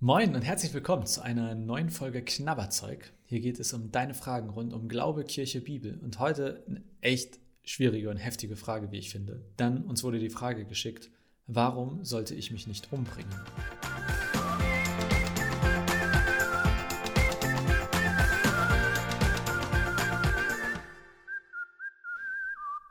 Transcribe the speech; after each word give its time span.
Moin 0.00 0.36
und 0.36 0.42
herzlich 0.42 0.72
willkommen 0.74 1.06
zu 1.06 1.22
einer 1.22 1.56
neuen 1.56 1.90
Folge 1.90 2.22
Knabberzeug. 2.22 3.12
Hier 3.24 3.40
geht 3.40 3.58
es 3.58 3.72
um 3.72 3.90
deine 3.90 4.14
Fragen 4.14 4.48
rund 4.48 4.72
um 4.72 4.86
Glaube, 4.86 5.24
Kirche, 5.24 5.60
Bibel. 5.60 5.98
Und 6.00 6.20
heute 6.20 6.62
eine 6.68 6.84
echt 7.00 7.40
schwierige 7.64 8.08
und 8.08 8.16
heftige 8.16 8.54
Frage, 8.54 8.92
wie 8.92 8.98
ich 8.98 9.10
finde. 9.10 9.44
Dann 9.56 9.82
uns 9.82 10.04
wurde 10.04 10.20
die 10.20 10.30
Frage 10.30 10.66
geschickt, 10.66 11.10
warum 11.48 12.04
sollte 12.04 12.36
ich 12.36 12.52
mich 12.52 12.68
nicht 12.68 12.92
umbringen? 12.92 13.34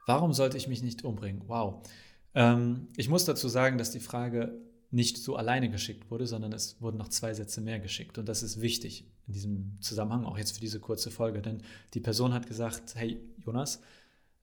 Warum 0.05 0.33
sollte 0.33 0.57
ich 0.57 0.67
mich 0.67 0.83
nicht 0.83 1.05
umbringen? 1.05 1.43
Wow. 1.47 1.87
Ähm, 2.35 2.89
ich 2.97 3.07
muss 3.07 3.23
dazu 3.23 3.47
sagen, 3.47 3.77
dass 3.77 3.91
die 3.91 4.01
Frage 4.01 4.59
nicht 4.89 5.17
so 5.17 5.35
alleine 5.35 5.69
geschickt 5.69 6.09
wurde, 6.09 6.27
sondern 6.27 6.53
es 6.53 6.81
wurden 6.81 6.97
noch 6.97 7.09
zwei 7.09 7.33
Sätze 7.33 7.61
mehr 7.61 7.79
geschickt. 7.79 8.17
Und 8.17 8.27
das 8.29 8.43
ist 8.43 8.61
wichtig 8.61 9.05
in 9.27 9.33
diesem 9.33 9.77
Zusammenhang, 9.81 10.25
auch 10.25 10.37
jetzt 10.37 10.51
für 10.51 10.61
diese 10.61 10.79
kurze 10.79 11.11
Folge. 11.11 11.41
Denn 11.41 11.61
die 11.93 11.99
Person 11.99 12.33
hat 12.33 12.47
gesagt, 12.47 12.95
hey 12.95 13.19
Jonas, 13.45 13.81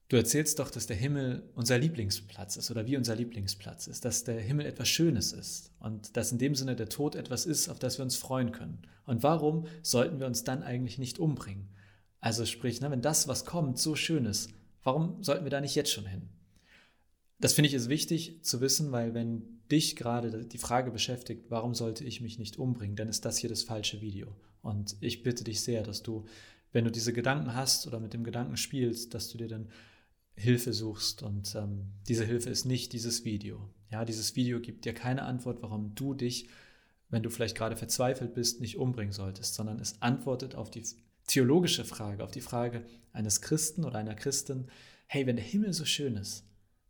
du 0.08 0.16
erzählst 0.16 0.58
doch, 0.58 0.70
dass 0.70 0.86
der 0.86 0.96
Himmel 0.96 1.42
unser 1.54 1.78
Lieblingsplatz 1.78 2.56
ist 2.56 2.70
oder 2.70 2.86
wie 2.86 2.96
unser 2.96 3.16
Lieblingsplatz 3.16 3.86
ist, 3.86 4.04
dass 4.04 4.24
der 4.24 4.40
Himmel 4.40 4.66
etwas 4.66 4.88
Schönes 4.88 5.32
ist 5.32 5.72
und 5.78 6.16
dass 6.16 6.30
in 6.30 6.38
dem 6.38 6.54
Sinne 6.54 6.76
der 6.76 6.90
Tod 6.90 7.14
etwas 7.14 7.46
ist, 7.46 7.70
auf 7.70 7.78
das 7.78 7.98
wir 7.98 8.04
uns 8.04 8.16
freuen 8.16 8.52
können. 8.52 8.82
Und 9.06 9.22
warum 9.22 9.66
sollten 9.82 10.20
wir 10.20 10.26
uns 10.26 10.44
dann 10.44 10.62
eigentlich 10.62 10.98
nicht 10.98 11.18
umbringen? 11.18 11.68
Also 12.20 12.44
sprich, 12.44 12.80
ne, 12.80 12.90
wenn 12.90 13.02
das, 13.02 13.28
was 13.28 13.46
kommt, 13.46 13.78
so 13.78 13.96
schön 13.96 14.26
ist, 14.26 14.50
warum 14.82 15.22
sollten 15.22 15.44
wir 15.44 15.50
da 15.50 15.60
nicht 15.60 15.74
jetzt 15.74 15.92
schon 15.92 16.06
hin? 16.06 16.28
Das 17.40 17.54
finde 17.54 17.68
ich 17.68 17.74
ist 17.74 17.88
wichtig 17.88 18.42
zu 18.42 18.60
wissen, 18.60 18.92
weil 18.92 19.14
wenn 19.14 19.53
dich 19.70 19.96
gerade 19.96 20.44
die 20.44 20.58
Frage 20.58 20.90
beschäftigt, 20.90 21.46
warum 21.48 21.74
sollte 21.74 22.04
ich 22.04 22.20
mich 22.20 22.38
nicht 22.38 22.58
umbringen, 22.58 22.96
dann 22.96 23.08
ist 23.08 23.24
das 23.24 23.38
hier 23.38 23.50
das 23.50 23.62
falsche 23.62 24.00
Video. 24.00 24.34
Und 24.62 24.96
ich 25.00 25.22
bitte 25.22 25.44
dich 25.44 25.60
sehr, 25.60 25.82
dass 25.82 26.02
du, 26.02 26.24
wenn 26.72 26.84
du 26.84 26.90
diese 26.90 27.12
Gedanken 27.12 27.54
hast 27.54 27.86
oder 27.86 28.00
mit 28.00 28.14
dem 28.14 28.24
Gedanken 28.24 28.56
spielst, 28.56 29.14
dass 29.14 29.28
du 29.28 29.38
dir 29.38 29.48
dann 29.48 29.68
Hilfe 30.36 30.72
suchst. 30.72 31.22
Und 31.22 31.54
ähm, 31.54 31.92
diese 32.08 32.24
Hilfe 32.24 32.50
ist 32.50 32.64
nicht 32.64 32.92
dieses 32.92 33.24
Video. 33.24 33.68
Ja, 33.90 34.04
dieses 34.04 34.36
Video 34.36 34.60
gibt 34.60 34.84
dir 34.84 34.94
keine 34.94 35.22
Antwort, 35.22 35.62
warum 35.62 35.94
du 35.94 36.14
dich, 36.14 36.48
wenn 37.10 37.22
du 37.22 37.30
vielleicht 37.30 37.56
gerade 37.56 37.76
verzweifelt 37.76 38.34
bist, 38.34 38.60
nicht 38.60 38.76
umbringen 38.76 39.12
solltest, 39.12 39.54
sondern 39.54 39.78
es 39.78 40.02
antwortet 40.02 40.54
auf 40.54 40.70
die 40.70 40.82
theologische 41.26 41.84
Frage, 41.84 42.24
auf 42.24 42.32
die 42.32 42.40
Frage 42.40 42.84
eines 43.12 43.40
Christen 43.40 43.84
oder 43.84 43.98
einer 43.98 44.14
Christin, 44.14 44.66
hey, 45.06 45.26
wenn 45.26 45.36
der 45.36 45.44
Himmel 45.44 45.72
so 45.72 45.84
schön 45.84 46.16
ist, 46.16 46.44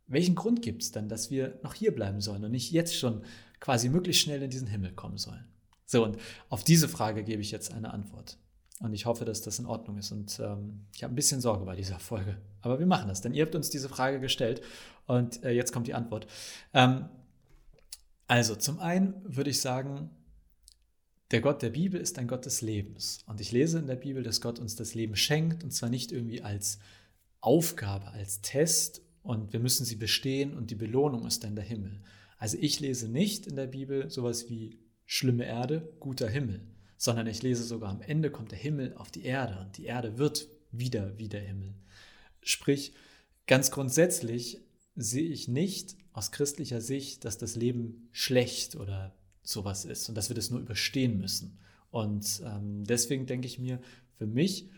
welchen 0.07 0.35
Grund 0.35 0.61
gibt 0.61 0.83
es 0.83 0.91
denn, 0.91 1.09
dass 1.09 1.31
wir 1.31 1.59
noch 1.63 1.73
hier 1.73 1.93
bleiben 1.93 2.21
sollen 2.21 2.43
und 2.43 2.51
nicht 2.51 2.71
jetzt 2.71 2.95
schon 2.95 3.23
quasi 3.59 3.89
möglichst 3.89 4.21
schnell 4.21 4.41
in 4.41 4.49
diesen 4.49 4.67
Himmel 4.67 4.93
kommen 4.93 5.17
sollen? 5.17 5.45
So, 5.85 6.03
und 6.03 6.17
auf 6.49 6.63
diese 6.63 6.89
Frage 6.89 7.23
gebe 7.23 7.41
ich 7.41 7.51
jetzt 7.51 7.73
eine 7.73 7.93
Antwort. 7.93 8.37
Und 8.81 8.93
ich 8.93 9.05
hoffe, 9.05 9.23
dass 9.23 9.41
das 9.41 9.59
in 9.59 9.65
Ordnung 9.65 9.97
ist. 9.97 10.11
Und 10.11 10.39
ähm, 10.39 10.85
ich 10.93 11.03
habe 11.03 11.13
ein 11.13 11.15
bisschen 11.15 11.39
Sorge 11.39 11.65
bei 11.65 11.75
dieser 11.75 11.99
Folge. 11.99 12.37
Aber 12.61 12.79
wir 12.79 12.85
machen 12.85 13.07
das, 13.07 13.21
denn 13.21 13.33
ihr 13.33 13.45
habt 13.45 13.55
uns 13.55 13.69
diese 13.69 13.87
Frage 13.87 14.19
gestellt. 14.19 14.61
Und 15.05 15.43
äh, 15.43 15.51
jetzt 15.51 15.71
kommt 15.71 15.87
die 15.87 15.93
Antwort. 15.93 16.27
Ähm, 16.73 17.05
also, 18.27 18.55
zum 18.55 18.79
einen 18.79 19.13
würde 19.23 19.51
ich 19.51 19.61
sagen, 19.61 20.09
der 21.31 21.41
Gott 21.41 21.61
der 21.61 21.69
Bibel 21.69 22.01
ist 22.01 22.19
ein 22.19 22.27
Gott 22.27 22.45
des 22.45 22.61
Lebens. 22.61 23.19
Und 23.27 23.39
ich 23.39 23.51
lese 23.51 23.79
in 23.79 23.87
der 23.87 23.95
Bibel, 23.95 24.23
dass 24.23 24.41
Gott 24.41 24.59
uns 24.59 24.75
das 24.75 24.93
Leben 24.93 25.15
schenkt. 25.15 25.63
Und 25.63 25.71
zwar 25.71 25.89
nicht 25.89 26.11
irgendwie 26.11 26.41
als 26.41 26.79
Aufgabe, 27.39 28.07
als 28.07 28.41
Test 28.41 29.01
und 29.25 29.53
wir 29.53 29.59
müssen 29.59 29.85
sie 29.85 29.95
bestehen 29.95 30.53
und 30.53 30.69
die 30.69 30.75
Belohnung 30.75 31.25
ist 31.25 31.43
dann 31.43 31.55
der 31.55 31.65
Himmel. 31.65 31.99
Also 32.37 32.57
ich 32.61 32.79
lese 32.79 33.09
nicht 33.09 33.47
in 33.47 33.55
der 33.55 33.65
Bibel 33.65 34.09
sowas 34.11 34.49
wie 34.49 34.79
schlimme 35.05 35.45
Erde, 35.45 35.91
guter 35.99 36.29
Himmel, 36.29 36.61
sondern 36.97 37.25
ich 37.25 37.41
lese 37.41 37.63
sogar 37.63 37.89
am 37.89 38.01
Ende 38.01 38.29
kommt 38.29 38.51
der 38.51 38.59
Himmel 38.59 38.93
auf 38.93 39.09
die 39.09 39.23
Erde 39.23 39.59
und 39.59 39.77
die 39.77 39.85
Erde 39.85 40.19
wird 40.19 40.47
wieder 40.71 41.17
wie 41.17 41.27
der 41.27 41.41
Himmel. 41.41 41.73
Sprich, 42.43 42.93
ganz 43.47 43.71
grundsätzlich 43.71 44.61
sehe 44.95 45.27
ich 45.27 45.47
nicht 45.47 45.95
aus 46.13 46.31
christlicher 46.31 46.79
Sicht, 46.79 47.25
dass 47.25 47.39
das 47.39 47.55
Leben 47.55 48.07
schlecht 48.11 48.75
oder 48.75 49.15
sowas 49.41 49.85
ist 49.85 50.07
und 50.07 50.15
dass 50.15 50.29
wir 50.29 50.35
das 50.35 50.51
nur 50.51 50.59
überstehen 50.59 51.17
müssen. 51.17 51.57
Und 51.89 52.43
ähm, 52.45 52.83
deswegen 52.83 53.25
denke 53.25 53.47
ich 53.47 53.57
mir, 53.57 53.81
für 54.13 54.27
mich 54.27 54.69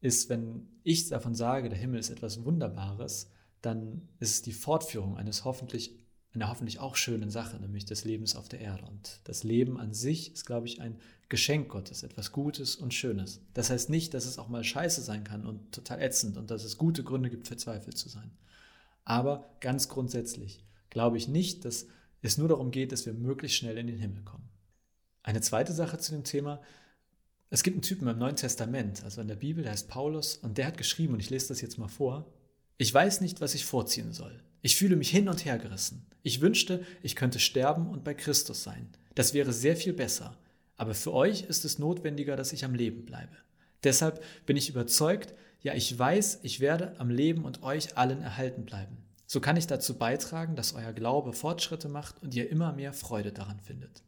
ist, 0.00 0.30
wenn 0.30 0.68
ich 0.84 1.08
davon 1.08 1.34
sage, 1.34 1.68
der 1.68 1.78
Himmel 1.78 2.00
ist 2.00 2.08
etwas 2.08 2.42
Wunderbares, 2.44 3.30
dann 3.62 4.08
ist 4.18 4.30
es 4.30 4.42
die 4.42 4.52
Fortführung 4.52 5.16
eines 5.16 5.44
hoffentlich, 5.44 5.98
einer 6.32 6.48
hoffentlich 6.48 6.78
auch 6.78 6.96
schönen 6.96 7.30
Sache, 7.30 7.58
nämlich 7.58 7.84
des 7.84 8.04
Lebens 8.04 8.36
auf 8.36 8.48
der 8.48 8.60
Erde. 8.60 8.84
Und 8.84 9.20
das 9.24 9.44
Leben 9.44 9.78
an 9.78 9.92
sich 9.92 10.32
ist, 10.32 10.46
glaube 10.46 10.66
ich, 10.66 10.80
ein 10.80 10.98
Geschenk 11.28 11.68
Gottes, 11.68 12.02
etwas 12.02 12.32
Gutes 12.32 12.76
und 12.76 12.94
Schönes. 12.94 13.40
Das 13.54 13.70
heißt 13.70 13.90
nicht, 13.90 14.14
dass 14.14 14.24
es 14.24 14.38
auch 14.38 14.48
mal 14.48 14.64
scheiße 14.64 15.02
sein 15.02 15.24
kann 15.24 15.46
und 15.46 15.72
total 15.72 16.00
ätzend 16.00 16.36
und 16.36 16.50
dass 16.50 16.64
es 16.64 16.78
gute 16.78 17.04
Gründe 17.04 17.30
gibt, 17.30 17.46
verzweifelt 17.46 17.96
zu 17.96 18.08
sein. 18.08 18.30
Aber 19.04 19.56
ganz 19.60 19.88
grundsätzlich 19.88 20.64
glaube 20.90 21.16
ich 21.16 21.28
nicht, 21.28 21.64
dass 21.64 21.86
es 22.22 22.36
nur 22.36 22.48
darum 22.48 22.70
geht, 22.70 22.92
dass 22.92 23.06
wir 23.06 23.12
möglichst 23.12 23.56
schnell 23.56 23.78
in 23.78 23.86
den 23.86 23.98
Himmel 23.98 24.22
kommen. 24.24 24.48
Eine 25.22 25.40
zweite 25.40 25.72
Sache 25.72 25.98
zu 25.98 26.12
dem 26.12 26.24
Thema, 26.24 26.60
es 27.50 27.62
gibt 27.62 27.74
einen 27.74 27.82
Typen 27.82 28.08
im 28.08 28.18
Neuen 28.18 28.36
Testament, 28.36 29.02
also 29.04 29.20
in 29.20 29.28
der 29.28 29.36
Bibel, 29.36 29.62
der 29.62 29.72
heißt 29.72 29.88
Paulus, 29.88 30.36
und 30.36 30.58
der 30.58 30.66
hat 30.66 30.78
geschrieben, 30.78 31.14
und 31.14 31.20
ich 31.20 31.30
lese 31.30 31.48
das 31.48 31.60
jetzt 31.60 31.78
mal 31.78 31.88
vor, 31.88 32.32
ich 32.80 32.94
weiß 32.94 33.20
nicht, 33.20 33.42
was 33.42 33.54
ich 33.54 33.66
vorziehen 33.66 34.14
soll. 34.14 34.42
Ich 34.62 34.74
fühle 34.74 34.96
mich 34.96 35.10
hin 35.10 35.28
und 35.28 35.44
her 35.44 35.58
gerissen. 35.58 36.06
Ich 36.22 36.40
wünschte, 36.40 36.82
ich 37.02 37.14
könnte 37.14 37.38
sterben 37.38 37.90
und 37.90 38.04
bei 38.04 38.14
Christus 38.14 38.62
sein. 38.62 38.88
Das 39.14 39.34
wäre 39.34 39.52
sehr 39.52 39.76
viel 39.76 39.92
besser. 39.92 40.38
Aber 40.78 40.94
für 40.94 41.12
euch 41.12 41.42
ist 41.42 41.66
es 41.66 41.78
notwendiger, 41.78 42.36
dass 42.36 42.54
ich 42.54 42.64
am 42.64 42.74
Leben 42.74 43.04
bleibe. 43.04 43.36
Deshalb 43.84 44.24
bin 44.46 44.56
ich 44.56 44.70
überzeugt, 44.70 45.34
ja, 45.60 45.74
ich 45.74 45.98
weiß, 45.98 46.40
ich 46.42 46.60
werde 46.60 46.98
am 46.98 47.10
Leben 47.10 47.44
und 47.44 47.62
euch 47.62 47.98
allen 47.98 48.22
erhalten 48.22 48.64
bleiben. 48.64 48.96
So 49.26 49.40
kann 49.40 49.58
ich 49.58 49.66
dazu 49.66 49.98
beitragen, 49.98 50.56
dass 50.56 50.72
euer 50.72 50.94
Glaube 50.94 51.34
Fortschritte 51.34 51.90
macht 51.90 52.22
und 52.22 52.34
ihr 52.34 52.48
immer 52.48 52.72
mehr 52.72 52.94
Freude 52.94 53.30
daran 53.30 53.60
findet. 53.60 54.02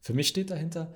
Für 0.00 0.14
mich 0.14 0.26
steht 0.26 0.50
dahinter, 0.50 0.92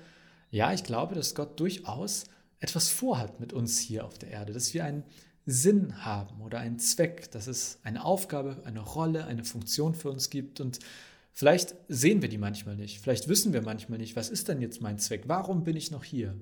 ja, 0.50 0.72
ich 0.72 0.82
glaube, 0.82 1.14
dass 1.14 1.36
Gott 1.36 1.60
durchaus 1.60 2.24
etwas 2.58 2.88
vorhat 2.88 3.38
mit 3.38 3.52
uns 3.52 3.78
hier 3.78 4.04
auf 4.04 4.18
der 4.18 4.30
Erde, 4.30 4.52
dass 4.52 4.74
wir 4.74 4.84
einen 4.84 5.04
Sinn 5.46 6.04
haben 6.04 6.40
oder 6.42 6.58
einen 6.58 6.78
Zweck, 6.78 7.30
dass 7.30 7.46
es 7.46 7.78
eine 7.84 8.04
Aufgabe, 8.04 8.62
eine 8.64 8.80
Rolle, 8.80 9.26
eine 9.26 9.44
Funktion 9.44 9.94
für 9.94 10.10
uns 10.10 10.28
gibt 10.28 10.60
und 10.60 10.80
vielleicht 11.32 11.76
sehen 11.88 12.20
wir 12.20 12.28
die 12.28 12.38
manchmal 12.38 12.76
nicht, 12.76 13.00
vielleicht 13.00 13.28
wissen 13.28 13.52
wir 13.52 13.62
manchmal 13.62 13.98
nicht, 13.98 14.16
was 14.16 14.28
ist 14.28 14.48
denn 14.48 14.60
jetzt 14.60 14.82
mein 14.82 14.98
Zweck, 14.98 15.24
warum 15.26 15.62
bin 15.62 15.76
ich 15.76 15.90
noch 15.90 16.04
hier? 16.04 16.36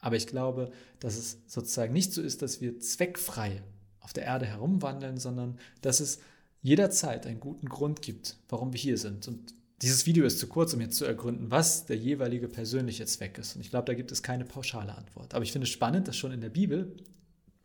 Aber 0.00 0.16
ich 0.16 0.26
glaube, 0.26 0.72
dass 0.98 1.16
es 1.16 1.38
sozusagen 1.46 1.92
nicht 1.92 2.12
so 2.12 2.22
ist, 2.22 2.42
dass 2.42 2.60
wir 2.60 2.80
zweckfrei 2.80 3.62
auf 4.00 4.12
der 4.12 4.24
Erde 4.24 4.46
herumwandeln, 4.46 5.18
sondern 5.18 5.58
dass 5.82 6.00
es 6.00 6.18
jederzeit 6.62 7.26
einen 7.26 7.40
guten 7.40 7.68
Grund 7.68 8.02
gibt, 8.02 8.36
warum 8.48 8.72
wir 8.72 8.80
hier 8.80 8.98
sind. 8.98 9.28
Und 9.28 9.54
dieses 9.82 10.06
Video 10.06 10.24
ist 10.24 10.38
zu 10.38 10.46
kurz, 10.46 10.74
um 10.74 10.80
jetzt 10.80 10.96
zu 10.96 11.04
ergründen, 11.04 11.50
was 11.50 11.86
der 11.86 11.96
jeweilige 11.96 12.48
persönliche 12.48 13.06
Zweck 13.06 13.38
ist. 13.38 13.56
Und 13.56 13.62
ich 13.62 13.70
glaube, 13.70 13.86
da 13.86 13.94
gibt 13.94 14.12
es 14.12 14.22
keine 14.22 14.44
pauschale 14.44 14.94
Antwort. 14.94 15.34
Aber 15.34 15.44
ich 15.44 15.52
finde 15.52 15.66
es 15.66 15.70
spannend, 15.70 16.08
dass 16.08 16.16
schon 16.16 16.32
in 16.32 16.40
der 16.40 16.50
Bibel 16.50 16.96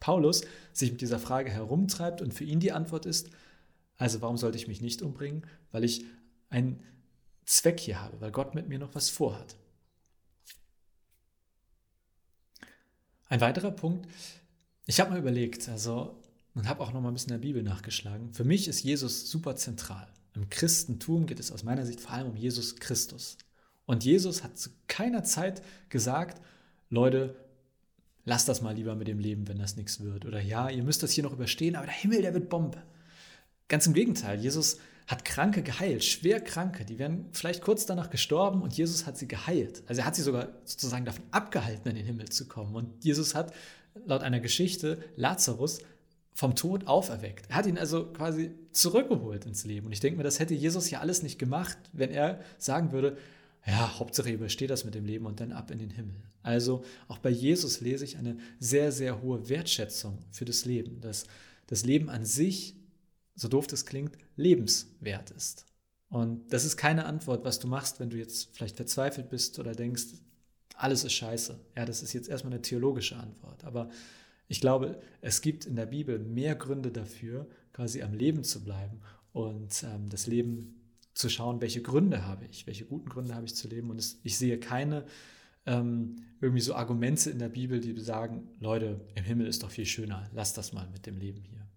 Paulus 0.06 0.44
sich 0.72 0.92
mit 0.92 1.02
dieser 1.02 1.18
Frage 1.18 1.50
herumtreibt 1.50 2.22
und 2.22 2.32
für 2.32 2.44
ihn 2.44 2.60
die 2.60 2.72
Antwort 2.72 3.08
ist, 3.08 3.32
also 3.98 4.22
warum 4.22 4.38
sollte 4.38 4.56
ich 4.56 4.68
mich 4.68 4.80
nicht 4.80 5.02
umbringen? 5.02 5.48
Weil 5.72 5.84
ich 5.84 6.06
einen 6.52 6.80
Zweck 7.46 7.80
hier 7.80 8.00
habe, 8.00 8.22
weil 8.22 8.30
Gott 8.30 8.54
mit 8.54 8.70
mir 8.70 8.78
noch 8.78 8.94
was 8.94 9.10
vorhat. 9.10 9.56
Ein 13.30 13.42
weiterer 13.42 13.72
Punkt, 13.72 14.08
ich 14.86 15.00
habe 15.00 15.10
mal 15.10 15.18
überlegt, 15.18 15.68
also 15.70 16.22
und 16.54 16.70
habe 16.70 16.84
auch 16.84 16.94
noch 16.94 17.02
mal 17.02 17.08
ein 17.08 17.16
bisschen 17.16 17.34
in 17.34 17.42
der 17.42 17.48
Bibel 17.48 17.64
nachgeschlagen. 17.64 18.32
Für 18.32 18.44
mich 18.44 18.68
ist 18.68 18.84
Jesus 18.84 19.32
super 19.32 19.56
zentral. 19.56 20.08
Im 20.36 20.52
Christentum 20.52 21.26
geht 21.26 21.40
es 21.40 21.52
aus 21.52 21.64
meiner 21.64 21.84
Sicht 21.84 22.00
vor 22.00 22.12
allem 22.12 22.28
um 22.28 22.36
Jesus 22.36 22.76
Christus. 22.76 23.40
Und 23.88 24.06
Jesus 24.06 24.44
hat 24.44 24.60
zu 24.60 24.70
keiner 24.88 25.24
Zeit 25.24 25.64
gesagt, 25.90 26.44
Leute, 26.92 27.36
lasst 28.26 28.50
das 28.50 28.62
mal 28.62 28.76
lieber 28.76 28.96
mit 28.96 29.08
dem 29.08 29.20
Leben, 29.20 29.48
wenn 29.48 29.60
das 29.60 29.78
nichts 29.78 30.02
wird. 30.02 30.26
Oder 30.26 30.42
ja, 30.42 30.70
ihr 30.70 30.84
müsst 30.84 31.04
das 31.04 31.12
hier 31.12 31.24
noch 31.24 31.34
überstehen, 31.34 31.76
aber 31.76 31.86
der 31.86 31.96
Himmel, 31.96 32.22
der 32.22 32.34
wird 32.34 32.50
Bombe. 32.50 32.82
Ganz 33.68 33.88
im 33.88 33.94
Gegenteil, 33.94 34.40
Jesus 34.40 34.80
hat 35.08 35.24
Kranke 35.24 35.62
geheilt, 35.62 36.04
schwer 36.04 36.42
Kranke, 36.42 36.84
die 36.84 36.98
wären 36.98 37.28
vielleicht 37.32 37.62
kurz 37.62 37.86
danach 37.86 38.10
gestorben 38.10 38.64
und 38.64 38.76
Jesus 38.76 39.06
hat 39.06 39.18
sie 39.18 39.28
geheilt. 39.28 39.84
Also 39.88 40.02
er 40.02 40.08
hat 40.08 40.16
sie 40.16 40.24
sogar 40.24 40.50
sozusagen 40.66 41.06
davon 41.06 41.24
abgehalten, 41.32 41.90
in 41.90 41.96
den 41.96 42.06
Himmel 42.06 42.30
zu 42.30 42.48
kommen. 42.48 42.76
Und 42.76 43.04
Jesus 43.04 43.36
hat 43.36 43.54
laut 44.06 44.24
einer 44.24 44.40
Geschichte 44.40 44.98
Lazarus 45.16 45.80
vom 46.34 46.56
Tod 46.56 46.88
auferweckt. 46.88 47.50
Er 47.50 47.56
hat 47.56 47.66
ihn 47.68 47.78
also 47.78 48.12
quasi 48.12 48.52
zurückgeholt 48.72 49.46
ins 49.46 49.64
Leben. 49.64 49.86
Und 49.86 49.94
ich 49.94 50.00
denke 50.00 50.18
mir, 50.18 50.24
das 50.24 50.40
hätte 50.40 50.56
Jesus 50.56 50.90
ja 50.90 51.00
alles 51.00 51.22
nicht 51.22 51.38
gemacht, 51.38 51.78
wenn 51.94 52.10
er 52.12 52.40
sagen 52.58 52.92
würde, 52.92 53.18
ja, 53.66 53.98
Hauptsache 54.00 54.30
ihr 54.30 54.36
übersteht 54.36 54.70
das 54.70 54.86
mit 54.86 54.94
dem 54.94 55.06
Leben 55.06 55.26
und 55.26 55.40
dann 55.40 55.52
ab 55.52 55.72
in 55.72 55.80
den 55.80 55.90
Himmel. 55.90 56.22
Also 56.44 56.84
auch 57.08 57.18
bei 57.18 57.32
Jesus 57.32 57.82
lese 57.82 58.06
ich 58.06 58.18
eine 58.18 58.38
sehr, 58.60 58.92
sehr 58.92 59.22
hohe 59.22 59.50
Wertschätzung 59.50 60.20
für 60.32 60.46
das 60.46 60.66
Leben, 60.66 61.02
dass 61.02 61.26
das 61.66 61.84
Leben 61.84 62.10
an 62.10 62.26
sich, 62.26 62.76
so 63.36 63.48
doof 63.48 63.66
das 63.66 63.86
klingt, 63.86 64.18
lebenswert 64.36 65.32
ist. 65.32 65.66
Und 66.10 66.54
das 66.54 66.64
ist 66.64 66.78
keine 66.78 67.06
Antwort, 67.06 67.44
was 67.44 67.60
du 67.60 67.68
machst, 67.68 68.00
wenn 68.00 68.12
du 68.12 68.18
jetzt 68.18 68.56
vielleicht 68.56 68.76
verzweifelt 68.76 69.30
bist 69.30 69.58
oder 69.58 69.74
denkst, 69.74 70.06
alles 70.76 71.04
ist 71.04 71.14
scheiße. 71.14 71.60
Ja, 71.76 71.86
das 71.86 72.04
ist 72.04 72.14
jetzt 72.14 72.30
erstmal 72.30 72.54
eine 72.54 72.62
theologische 72.62 73.18
Antwort. 73.18 73.64
Aber 73.64 73.90
ich 74.48 74.62
glaube, 74.62 75.00
es 75.22 75.42
gibt 75.42 75.66
in 75.66 75.76
der 75.76 75.88
Bibel 75.88 76.20
mehr 76.20 76.56
Gründe 76.56 76.92
dafür, 76.92 77.48
quasi 77.74 78.04
am 78.04 78.14
Leben 78.14 78.44
zu 78.44 78.64
bleiben 78.64 79.02
und 79.34 79.84
ähm, 79.84 80.10
das 80.10 80.28
Leben 80.28 80.85
zu 81.16 81.30
schauen, 81.30 81.62
welche 81.62 81.82
Gründe 81.82 82.26
habe 82.26 82.46
ich, 82.46 82.68
welche 82.68 82.86
guten 82.86 83.10
Gründe 83.10 83.34
habe 83.34 83.46
ich 83.46 83.56
zu 83.56 83.68
leben. 83.68 83.90
Und 83.90 83.98
es, 83.98 84.20
ich 84.24 84.38
sehe 84.38 84.60
keine 84.60 85.06
ähm, 85.66 86.18
irgendwie 86.42 86.62
so 86.62 86.76
Argumente 86.76 87.32
in 87.32 87.40
der 87.40 87.50
Bibel, 87.50 87.80
die 87.80 88.00
sagen, 88.00 88.50
Leute, 88.60 89.02
im 89.16 89.24
Himmel 89.24 89.48
ist 89.48 89.64
doch 89.64 89.72
viel 89.72 89.86
schöner, 89.86 90.30
lass 90.34 90.54
das 90.54 90.74
mal 90.74 90.88
mit 90.90 91.06
dem 91.06 91.18
Leben 91.18 91.44
hier. 91.44 91.68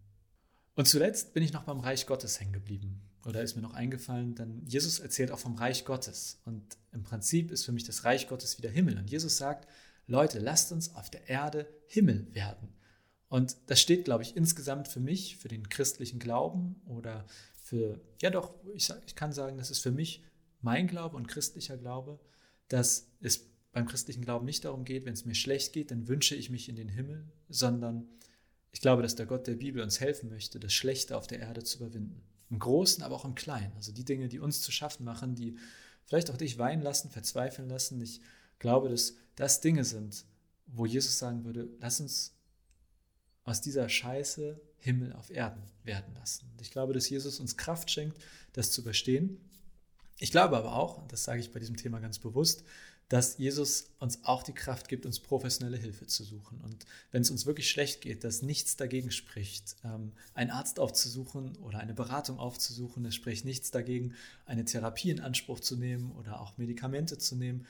Und 0.75 0.87
zuletzt 0.87 1.32
bin 1.32 1.43
ich 1.43 1.52
noch 1.52 1.64
beim 1.64 1.81
Reich 1.81 2.06
Gottes 2.06 2.38
hängen 2.38 2.52
geblieben. 2.52 3.00
Oder 3.25 3.43
ist 3.43 3.56
mir 3.56 3.62
noch 3.62 3.75
eingefallen, 3.75 4.35
denn 4.35 4.62
Jesus 4.64 5.00
erzählt 5.00 5.32
auch 5.32 5.38
vom 5.38 5.56
Reich 5.56 5.85
Gottes. 5.85 6.40
Und 6.44 6.62
im 6.93 7.02
Prinzip 7.02 7.50
ist 7.50 7.64
für 7.64 7.73
mich 7.73 7.85
das 7.85 8.05
Reich 8.05 8.29
Gottes 8.29 8.58
wieder 8.58 8.70
Himmel. 8.70 8.96
Und 8.99 9.11
Jesus 9.11 9.37
sagt, 9.37 9.69
Leute, 10.06 10.38
lasst 10.38 10.73
uns 10.73 10.94
auf 10.94 11.11
der 11.11 11.29
Erde 11.29 11.67
Himmel 11.87 12.32
werden. 12.32 12.69
Und 13.29 13.56
das 13.67 13.81
steht, 13.81 14.05
glaube 14.05 14.23
ich, 14.23 14.37
insgesamt 14.37 14.88
für 14.88 15.00
mich, 15.00 15.37
für 15.37 15.49
den 15.49 15.69
christlichen 15.69 16.19
Glauben 16.19 16.76
oder 16.87 17.26
für, 17.68 18.00
ja 18.22 18.30
doch, 18.30 18.54
ich, 18.74 18.90
ich 19.06 19.14
kann 19.14 19.32
sagen, 19.32 19.58
das 19.58 19.70
ist 19.70 19.80
für 19.80 19.90
mich 19.90 20.22
mein 20.60 20.86
Glaube 20.86 21.16
und 21.16 21.28
christlicher 21.28 21.76
Glaube, 21.76 22.18
dass 22.68 23.10
es 23.20 23.50
beim 23.72 23.86
christlichen 23.86 24.22
Glauben 24.22 24.46
nicht 24.46 24.64
darum 24.64 24.84
geht, 24.84 25.04
wenn 25.04 25.12
es 25.12 25.26
mir 25.26 25.34
schlecht 25.34 25.74
geht, 25.74 25.90
dann 25.90 26.08
wünsche 26.08 26.34
ich 26.34 26.48
mich 26.48 26.68
in 26.68 26.76
den 26.76 26.88
Himmel, 26.88 27.30
sondern 27.48 28.08
ich 28.72 28.80
glaube, 28.80 29.02
dass 29.02 29.16
der 29.16 29.26
Gott 29.26 29.46
der 29.46 29.56
Bibel 29.56 29.82
uns 29.82 30.00
helfen 30.00 30.30
möchte, 30.30 30.58
das 30.58 30.72
Schlechte 30.72 31.16
auf 31.16 31.26
der 31.26 31.40
Erde 31.40 31.62
zu 31.62 31.78
überwinden. 31.78 32.22
Im 32.50 32.58
Großen, 32.58 33.04
aber 33.04 33.16
auch 33.16 33.26
im 33.26 33.34
Kleinen. 33.34 33.72
Also 33.76 33.92
die 33.92 34.04
Dinge, 34.04 34.28
die 34.28 34.40
uns 34.40 34.62
zu 34.62 34.72
schaffen 34.72 35.04
machen, 35.04 35.34
die 35.34 35.58
vielleicht 36.06 36.30
auch 36.30 36.38
dich 36.38 36.56
weinen 36.56 36.82
lassen, 36.82 37.10
verzweifeln 37.10 37.68
lassen. 37.68 38.00
Ich 38.00 38.22
glaube, 38.58 38.88
dass 38.88 39.16
das 39.36 39.60
Dinge 39.60 39.84
sind, 39.84 40.24
wo 40.66 40.86
Jesus 40.86 41.18
sagen 41.18 41.44
würde, 41.44 41.68
lass 41.80 42.00
uns 42.00 42.38
aus 43.48 43.60
dieser 43.60 43.88
Scheiße 43.88 44.60
Himmel 44.78 45.12
auf 45.14 45.30
Erden 45.30 45.62
werden 45.82 46.14
lassen. 46.14 46.46
Und 46.52 46.60
ich 46.60 46.70
glaube, 46.70 46.92
dass 46.92 47.08
Jesus 47.08 47.40
uns 47.40 47.56
Kraft 47.56 47.90
schenkt, 47.90 48.18
das 48.52 48.70
zu 48.70 48.82
überstehen. 48.82 49.38
Ich 50.18 50.30
glaube 50.30 50.56
aber 50.56 50.76
auch, 50.76 50.98
und 50.98 51.12
das 51.12 51.24
sage 51.24 51.40
ich 51.40 51.52
bei 51.52 51.58
diesem 51.58 51.76
Thema 51.76 51.98
ganz 51.98 52.18
bewusst, 52.18 52.64
dass 53.08 53.38
Jesus 53.38 53.90
uns 54.00 54.24
auch 54.24 54.42
die 54.42 54.52
Kraft 54.52 54.88
gibt, 54.88 55.06
uns 55.06 55.18
professionelle 55.18 55.78
Hilfe 55.78 56.06
zu 56.06 56.24
suchen. 56.24 56.60
Und 56.60 56.84
wenn 57.10 57.22
es 57.22 57.30
uns 57.30 57.46
wirklich 57.46 57.70
schlecht 57.70 58.02
geht, 58.02 58.22
dass 58.22 58.42
nichts 58.42 58.76
dagegen 58.76 59.10
spricht, 59.10 59.76
ähm, 59.82 60.12
einen 60.34 60.50
Arzt 60.50 60.78
aufzusuchen 60.78 61.56
oder 61.56 61.78
eine 61.78 61.94
Beratung 61.94 62.38
aufzusuchen, 62.38 63.06
es 63.06 63.14
spricht 63.14 63.46
nichts 63.46 63.70
dagegen, 63.70 64.14
eine 64.44 64.66
Therapie 64.66 65.10
in 65.10 65.20
Anspruch 65.20 65.60
zu 65.60 65.76
nehmen 65.76 66.12
oder 66.12 66.40
auch 66.40 66.58
Medikamente 66.58 67.16
zu 67.16 67.34
nehmen. 67.34 67.66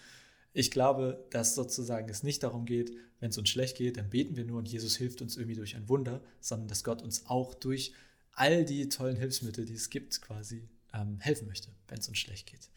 Ich 0.53 0.71
glaube, 0.71 1.27
dass 1.31 1.55
sozusagen 1.55 2.09
es 2.09 2.23
nicht 2.23 2.43
darum 2.43 2.65
geht, 2.65 2.93
wenn 3.21 3.31
es 3.31 3.39
uns 3.39 3.49
schlecht 3.49 3.77
geht, 3.77 3.97
dann 3.97 4.11
beten 4.11 4.37
wir 4.37 4.45
nur 4.45 4.59
und 4.59 4.69
Jesus 4.69 4.97
hilft 4.97 5.23
uns 5.23 5.37
irgendwie 5.37 5.57
durch 5.57 5.77
ein 5.77 5.89
Wunder, 5.89 6.23
sondern 6.41 6.69
dass 6.69 6.85
Gott 6.85 7.03
uns 7.03 7.27
auch 7.27 7.55
durch 7.55 7.93
all 8.33 8.65
die 8.65 8.89
tollen 8.89 9.17
Hilfsmittel, 9.17 9.65
die 9.65 9.75
es 9.75 9.91
gibt, 9.91 10.21
quasi 10.23 10.69
ähm, 10.95 11.19
helfen 11.21 11.49
möchte, 11.49 11.69
wenn 11.89 11.99
es 11.99 12.09
uns 12.09 12.19
schlecht 12.19 12.47
geht 12.47 12.69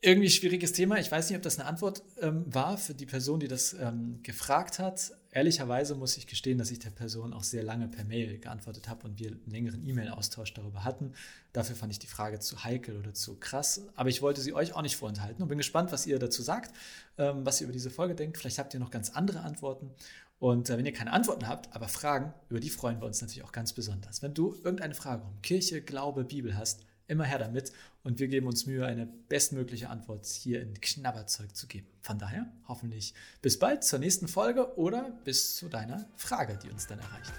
irgendwie 0.00 0.30
schwieriges 0.30 0.72
Thema. 0.72 0.98
Ich 0.98 1.10
weiß 1.10 1.28
nicht, 1.28 1.36
ob 1.36 1.42
das 1.42 1.58
eine 1.58 1.68
Antwort 1.68 2.02
ähm, 2.20 2.44
war 2.46 2.78
für 2.78 2.94
die 2.94 3.06
Person, 3.06 3.40
die 3.40 3.48
das 3.48 3.74
ähm, 3.74 4.20
gefragt 4.22 4.78
hat. 4.78 5.12
Ehrlicherweise 5.30 5.94
muss 5.94 6.16
ich 6.16 6.26
gestehen, 6.26 6.56
dass 6.56 6.70
ich 6.70 6.78
der 6.78 6.90
Person 6.90 7.34
auch 7.34 7.42
sehr 7.42 7.62
lange 7.62 7.86
per 7.86 8.04
Mail 8.04 8.38
geantwortet 8.38 8.88
habe 8.88 9.06
und 9.06 9.18
wir 9.18 9.28
einen 9.28 9.50
längeren 9.50 9.86
E-Mail-Austausch 9.86 10.54
darüber 10.54 10.84
hatten. 10.84 11.12
Dafür 11.52 11.76
fand 11.76 11.92
ich 11.92 11.98
die 11.98 12.06
Frage 12.06 12.40
zu 12.40 12.64
heikel 12.64 12.96
oder 12.96 13.12
zu 13.12 13.36
krass. 13.36 13.82
Aber 13.94 14.08
ich 14.08 14.22
wollte 14.22 14.40
sie 14.40 14.54
euch 14.54 14.72
auch 14.72 14.80
nicht 14.80 14.96
vorenthalten 14.96 15.42
und 15.42 15.48
bin 15.48 15.58
gespannt, 15.58 15.92
was 15.92 16.06
ihr 16.06 16.18
dazu 16.18 16.42
sagt, 16.42 16.74
ähm, 17.18 17.44
was 17.44 17.60
ihr 17.60 17.66
über 17.66 17.74
diese 17.74 17.90
Folge 17.90 18.14
denkt. 18.14 18.38
Vielleicht 18.38 18.58
habt 18.58 18.72
ihr 18.72 18.80
noch 18.80 18.90
ganz 18.90 19.10
andere 19.10 19.40
Antworten. 19.40 19.90
Und 20.38 20.70
äh, 20.70 20.78
wenn 20.78 20.86
ihr 20.86 20.94
keine 20.94 21.12
Antworten 21.12 21.46
habt, 21.46 21.74
aber 21.74 21.88
Fragen, 21.88 22.32
über 22.48 22.60
die 22.60 22.70
freuen 22.70 23.00
wir 23.00 23.06
uns 23.06 23.20
natürlich 23.20 23.44
auch 23.44 23.52
ganz 23.52 23.74
besonders. 23.74 24.22
Wenn 24.22 24.32
du 24.32 24.54
irgendeine 24.64 24.94
Frage 24.94 25.24
um 25.24 25.42
Kirche, 25.42 25.82
Glaube, 25.82 26.24
Bibel 26.24 26.56
hast, 26.56 26.86
immer 27.08 27.24
her 27.24 27.38
damit 27.38 27.72
und 28.04 28.20
wir 28.20 28.28
geben 28.28 28.46
uns 28.46 28.66
Mühe, 28.66 28.86
eine 28.86 29.06
bestmögliche 29.06 29.88
Antwort 29.88 30.26
hier 30.26 30.62
in 30.62 30.80
Knabberzeug 30.80 31.56
zu 31.56 31.66
geben. 31.66 31.88
Von 32.00 32.18
daher 32.18 32.46
hoffentlich 32.68 33.14
bis 33.42 33.58
bald 33.58 33.82
zur 33.82 33.98
nächsten 33.98 34.28
Folge 34.28 34.78
oder 34.78 35.10
bis 35.24 35.56
zu 35.56 35.68
deiner 35.68 36.06
Frage, 36.16 36.58
die 36.62 36.70
uns 36.70 36.86
dann 36.86 37.00
erreicht. 37.00 37.32